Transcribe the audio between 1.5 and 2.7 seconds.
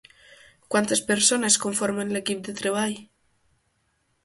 conformen l'equip de